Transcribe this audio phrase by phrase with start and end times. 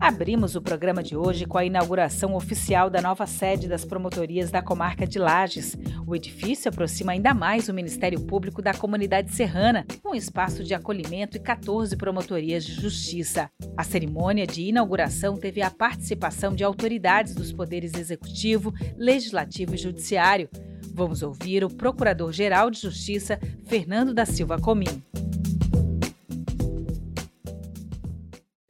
[0.02, 4.60] Abrimos o programa de hoje com a inauguração oficial da nova sede das promotorias da
[4.60, 5.78] comarca de Lages.
[6.08, 11.38] O edifício aproxima ainda mais o Ministério Público da comunidade serrana, com espaço de acolhimento
[11.38, 13.48] e 14 promotorias de justiça.
[13.78, 20.50] A cerimônia de inauguração teve a participação de autoridades dos poderes executivo, legislativo e judiciário.
[20.96, 25.04] Vamos ouvir o Procurador-Geral de Justiça, Fernando da Silva Comim.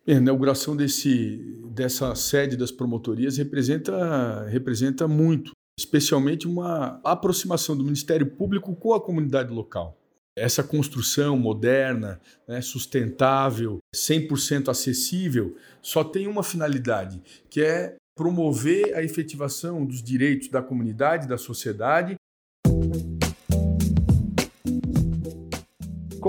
[0.08, 1.38] A inauguração desse,
[1.70, 9.02] dessa sede das promotorias representa, representa muito, especialmente uma aproximação do Ministério Público com a
[9.02, 9.96] comunidade local.
[10.36, 19.04] Essa construção moderna, né, sustentável, 100% acessível, só tem uma finalidade, que é promover a
[19.04, 22.16] efetivação dos direitos da comunidade, da sociedade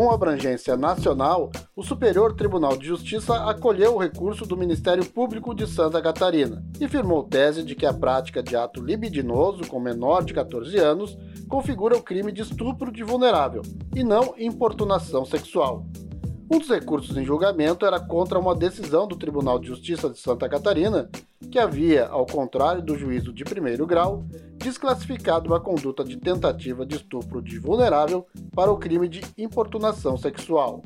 [0.02, 5.64] Com abrangência nacional, o Superior Tribunal de Justiça acolheu o recurso do Ministério Público de
[5.64, 10.34] Santa Catarina e firmou tese de que a prática de ato libidinoso com menor de
[10.34, 11.16] 14 anos
[11.48, 13.62] configura o crime de estupro de vulnerável
[13.94, 15.86] e não importunação sexual.
[16.52, 20.48] Um dos recursos em julgamento era contra uma decisão do Tribunal de Justiça de Santa
[20.48, 21.08] Catarina,
[21.50, 24.24] que havia, ao contrário do juízo de primeiro grau,
[24.56, 30.82] desclassificado uma conduta de tentativa de estupro de vulnerável para o crime de importunação sexual.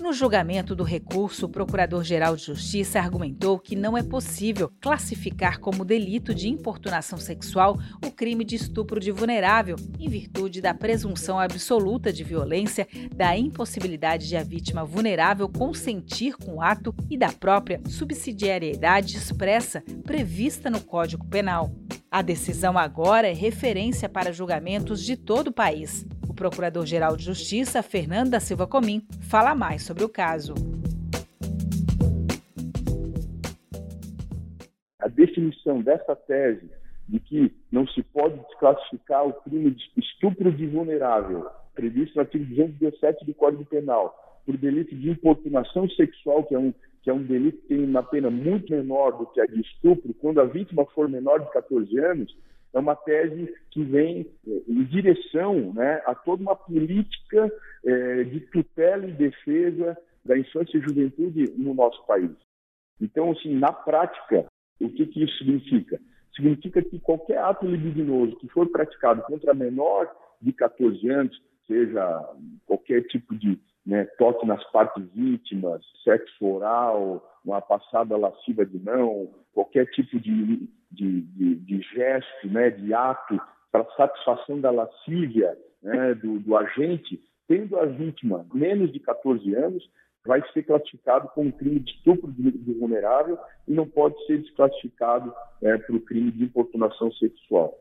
[0.00, 5.84] No julgamento do recurso, o Procurador-Geral de Justiça argumentou que não é possível classificar como
[5.84, 12.12] delito de importunação sexual o crime de estupro de vulnerável, em virtude da presunção absoluta
[12.12, 17.80] de violência, da impossibilidade de a vítima vulnerável consentir com o ato e da própria
[17.86, 21.72] subsidiariedade expressa prevista no Código Penal.
[22.10, 26.04] A decisão agora é referência para julgamentos de todo o país.
[26.42, 30.54] Procurador-Geral de Justiça, Fernando Silva Comim, fala mais sobre o caso.
[34.98, 36.68] A definição dessa tese
[37.08, 42.44] de que não se pode desclassificar o crime de estupro de vulnerável, previsto no artigo
[42.46, 47.22] 217 do Código Penal, por delito de importunação sexual, que é um, que é um
[47.22, 50.84] delito que tem uma pena muito menor do que a de estupro, quando a vítima
[50.86, 52.36] for menor de 14 anos,
[52.72, 57.50] é uma tese que vem eh, em direção né, a toda uma política
[57.84, 62.30] é, de tutela e defesa da infância e juventude no nosso país.
[63.00, 64.46] Então, assim, na prática,
[64.80, 66.00] o que, que isso significa?
[66.34, 72.34] Significa que qualquer ato libidinoso que for praticado contra menor de 14 anos, seja
[72.66, 79.28] qualquer tipo de né, toque nas partes íntimas, sexo oral, uma passada lasciva de mão,
[79.52, 86.14] qualquer tipo de, de, de, de gesto, né, de ato para satisfação da lascívia né,
[86.14, 89.88] do, do agente, tendo a vítima menos de 14 anos,
[90.24, 95.76] vai ser classificado como crime de estupro de, vulnerável e não pode ser desclassificado é,
[95.78, 97.78] para o crime de importunação sexual.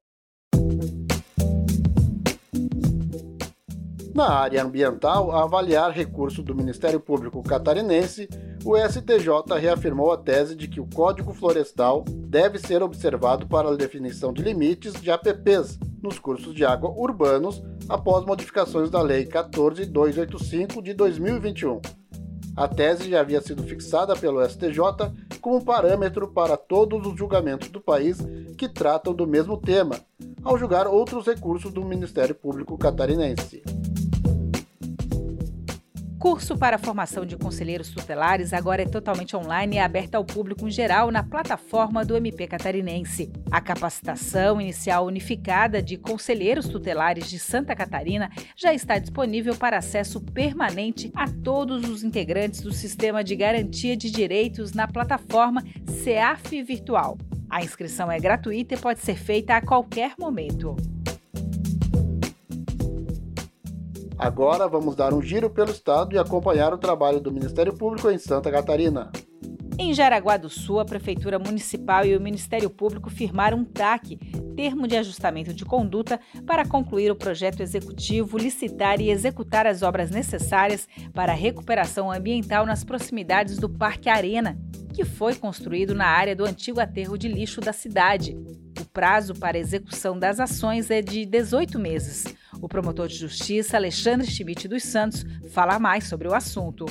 [4.13, 8.27] Na área ambiental, a avaliar recurso do Ministério Público catarinense,
[8.65, 13.75] o STJ reafirmou a tese de que o Código Florestal deve ser observado para a
[13.75, 20.81] definição de limites de APPs nos cursos de água urbanos após modificações da Lei 14285
[20.81, 21.79] de 2021.
[22.57, 24.77] A tese já havia sido fixada pelo STJ
[25.39, 28.17] como parâmetro para todos os julgamentos do país
[28.57, 29.95] que tratam do mesmo tema,
[30.43, 33.63] ao julgar outros recursos do Ministério Público catarinense.
[36.21, 40.67] Curso para a formação de conselheiros tutelares agora é totalmente online e aberto ao público
[40.67, 43.31] em geral na plataforma do MP Catarinense.
[43.49, 50.21] A capacitação inicial unificada de conselheiros tutelares de Santa Catarina já está disponível para acesso
[50.21, 55.63] permanente a todos os integrantes do Sistema de Garantia de Direitos na plataforma
[56.03, 57.17] CEAF Virtual.
[57.49, 60.75] A inscrição é gratuita e pode ser feita a qualquer momento.
[64.21, 68.19] Agora vamos dar um giro pelo estado e acompanhar o trabalho do Ministério Público em
[68.19, 69.11] Santa Catarina.
[69.79, 74.17] Em Jaraguá do Sul, a Prefeitura Municipal e o Ministério Público firmaram um TAC,
[74.55, 80.11] Termo de Ajustamento de Conduta, para concluir o projeto executivo, licitar e executar as obras
[80.11, 84.55] necessárias para a recuperação ambiental nas proximidades do Parque Arena,
[84.93, 88.37] que foi construído na área do antigo aterro de lixo da cidade.
[88.79, 92.39] O prazo para execução das ações é de 18 meses.
[92.61, 96.85] O promotor de justiça, Alexandre Schmidt dos Santos, fala mais sobre o assunto.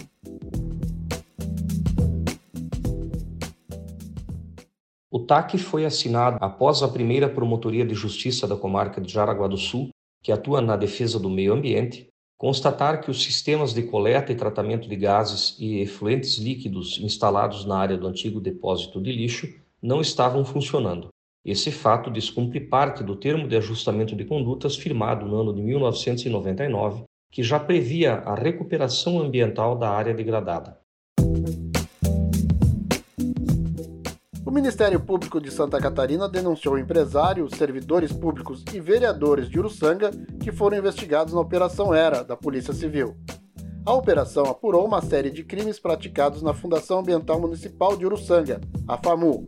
[5.09, 9.57] O TAC foi assinado após a primeira Promotoria de Justiça da comarca de Jaraguá do
[9.57, 9.91] Sul,
[10.23, 14.89] que atua na defesa do meio ambiente, constatar que os sistemas de coleta e tratamento
[14.89, 19.49] de gases e efluentes líquidos instalados na área do antigo depósito de lixo
[19.81, 21.09] não estavam funcionando.
[21.45, 27.05] Esse fato descumpre parte do termo de ajustamento de condutas firmado no ano de 1999,
[27.33, 30.79] que já previa a recuperação ambiental da área degradada.
[34.45, 40.11] O Ministério Público de Santa Catarina denunciou empresários, servidores públicos e vereadores de Uruçanga
[40.43, 43.17] que foram investigados na Operação Era, da Polícia Civil.
[43.87, 48.99] A operação apurou uma série de crimes praticados na Fundação Ambiental Municipal de Uruçanga, a
[48.99, 49.47] FAMU.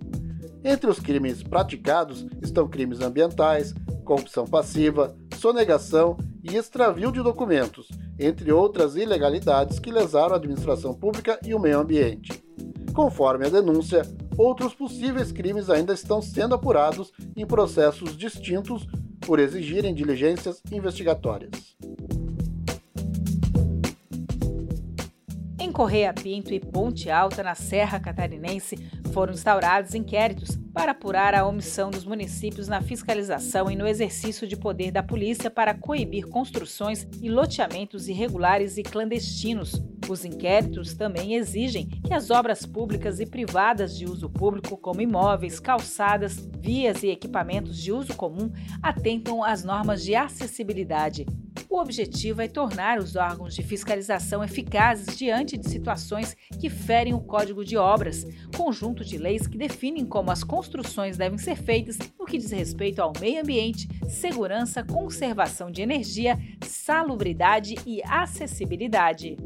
[0.65, 3.75] Entre os crimes praticados estão crimes ambientais,
[4.05, 11.39] corrupção passiva, sonegação e extravio de documentos, entre outras ilegalidades que lesaram a administração pública
[11.45, 12.31] e o meio ambiente.
[12.95, 14.03] Conforme a denúncia,
[14.39, 18.87] outros possíveis crimes ainda estão sendo apurados em processos distintos
[19.21, 21.77] por exigirem diligências investigatórias.
[25.59, 28.77] Em Correia Pinto e Ponte Alta, na Serra Catarinense,
[29.13, 34.57] foram instaurados inquéritos para apurar a omissão dos municípios na fiscalização e no exercício de
[34.57, 39.83] poder da polícia para coibir construções e loteamentos irregulares e clandestinos.
[40.09, 45.61] Os inquéritos também exigem que as obras públicas e privadas de uso público, como imóveis,
[45.61, 48.51] calçadas, vias e equipamentos de uso comum,
[48.83, 51.27] atentam às normas de acessibilidade.
[51.73, 57.21] O objetivo é tornar os órgãos de fiscalização eficazes diante de situações que ferem o
[57.21, 62.27] Código de Obras, conjunto de leis que definem como as construções devem ser feitas no
[62.27, 69.39] que diz respeito ao meio ambiente, segurança, conservação de energia, salubridade e acessibilidade.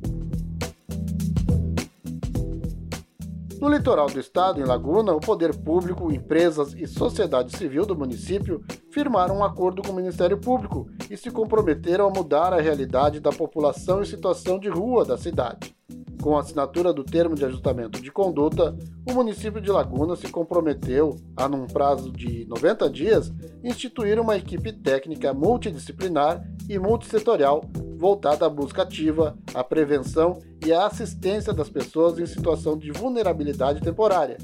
[3.60, 8.62] No litoral do estado, em Laguna, o poder público, empresas e sociedade civil do município
[8.90, 13.30] firmaram um acordo com o Ministério Público e se comprometeram a mudar a realidade da
[13.30, 15.74] população em situação de rua da cidade.
[16.20, 18.76] Com a assinatura do termo de ajustamento de conduta,
[19.08, 23.32] o município de Laguna se comprometeu a, num prazo de 90 dias,
[23.64, 27.62] instituir uma equipe técnica multidisciplinar e multissetorial
[27.96, 33.80] voltada à busca ativa, à prevenção e à assistência das pessoas em situação de vulnerabilidade
[33.80, 34.36] temporária.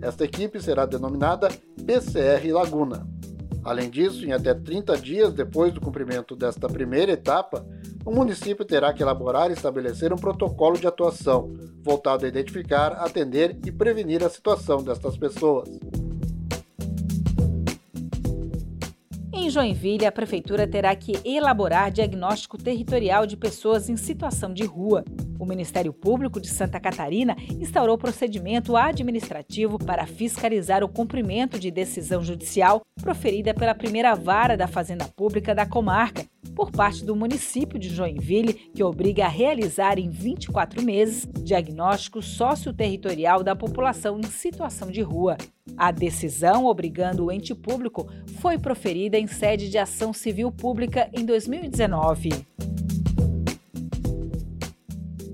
[0.00, 1.48] Esta equipe será denominada
[1.84, 3.04] PCR Laguna.
[3.64, 7.66] Além disso, em até 30 dias depois do cumprimento desta primeira etapa,
[8.04, 13.58] o município terá que elaborar e estabelecer um protocolo de atuação voltado a identificar, atender
[13.66, 15.68] e prevenir a situação destas pessoas.
[19.32, 25.04] Em Joinville, a prefeitura terá que elaborar diagnóstico territorial de pessoas em situação de rua.
[25.44, 32.24] O Ministério Público de Santa Catarina instaurou procedimento administrativo para fiscalizar o cumprimento de decisão
[32.24, 36.24] judicial proferida pela primeira vara da Fazenda Pública da comarca,
[36.56, 43.42] por parte do município de Joinville, que obriga a realizar em 24 meses diagnóstico socioterritorial
[43.42, 45.36] da população em situação de rua.
[45.76, 48.08] A decisão obrigando o ente público
[48.40, 52.30] foi proferida em sede de ação civil pública em 2019.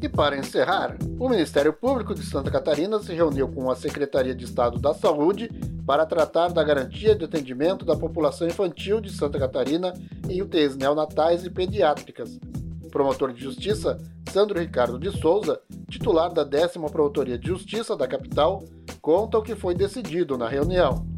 [0.03, 4.47] E para encerrar, o Ministério Público de Santa Catarina se reuniu com a Secretaria de
[4.47, 5.51] Estado da Saúde
[5.87, 9.93] para tratar da garantia de atendimento da população infantil de Santa Catarina
[10.27, 12.39] em UTIs neonatais e pediátricas.
[12.83, 13.99] O promotor de Justiça,
[14.31, 18.65] Sandro Ricardo de Souza, titular da 10 Promotoria de Justiça da capital,
[19.03, 21.10] conta o que foi decidido na reunião.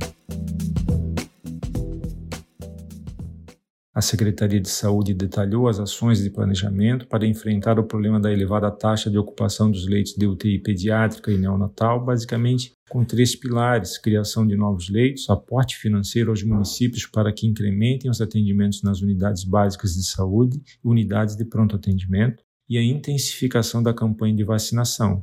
[4.03, 9.11] Secretaria de Saúde detalhou as ações de planejamento para enfrentar o problema da elevada taxa
[9.11, 14.57] de ocupação dos leitos de UTI pediátrica e neonatal, basicamente com três pilares: criação de
[14.57, 20.05] novos leitos, aporte financeiro aos municípios para que incrementem os atendimentos nas unidades básicas de
[20.05, 25.23] saúde e unidades de pronto atendimento, e a intensificação da campanha de vacinação.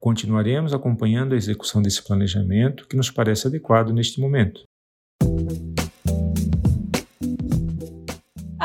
[0.00, 4.62] Continuaremos acompanhando a execução desse planejamento, que nos parece adequado neste momento.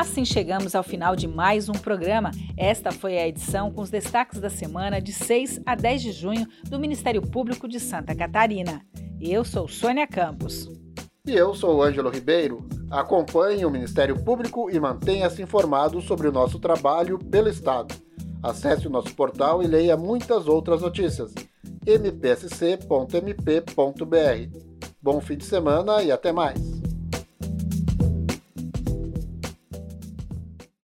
[0.03, 2.29] Assim chegamos ao final de mais um programa.
[2.57, 6.45] Esta foi a edição com os destaques da semana de 6 a 10 de junho
[6.69, 8.81] do Ministério Público de Santa Catarina.
[9.17, 10.69] Eu sou Sônia Campos.
[11.25, 12.67] E eu sou Ângelo Ribeiro.
[12.91, 17.95] Acompanhe o Ministério Público e mantenha-se informado sobre o nosso trabalho pelo Estado.
[18.43, 21.33] Acesse o nosso portal e leia muitas outras notícias.
[21.87, 22.83] mpsc.mp.br.
[25.01, 26.82] Bom fim de semana e até mais!